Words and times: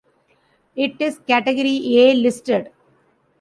It 0.75 0.95
is 0.99 1.19
category 1.27 1.95
A 2.09 2.15
listed. 2.15 2.71